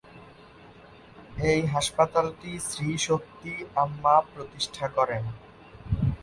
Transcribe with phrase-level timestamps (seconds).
[1.51, 3.53] এই হাসপাতালটি শ্রী শক্তি
[3.83, 5.23] আম্মা প্রতিষ্ঠা করেন।